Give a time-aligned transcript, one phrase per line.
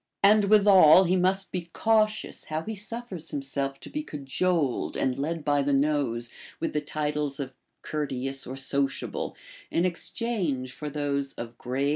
[0.23, 5.45] And withal, he must be cautious how he suffers himself to be cajoled and led
[5.45, 9.37] by the nose with the titles of courteous or sociable,
[9.69, 11.89] in exchange for those of grave,• II.